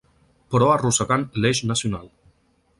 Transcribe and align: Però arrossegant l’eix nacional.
Però 0.53 0.69
arrossegant 0.77 1.27
l’eix 1.45 1.63
nacional. 1.73 2.13